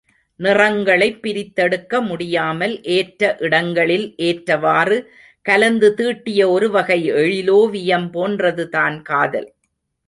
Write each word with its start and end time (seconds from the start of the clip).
நிறங்களைப் 0.39 1.19
பிரித்தெடுக்க 1.21 2.01
முடியாமல் 2.01 2.83
ஏற்ற 2.83 3.35
இடங்களில் 3.39 4.13
ஏற்றவாறு 4.17 4.97
கலந்து 5.41 5.93
தீட்டிய 5.93 6.49
ஒருவகை 6.49 7.11
எழிலோவியம் 7.11 8.09
போன்றதுதான் 8.11 9.01
காதல். 9.01 9.53